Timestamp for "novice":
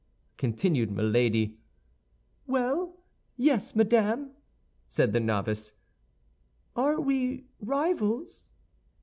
5.19-5.73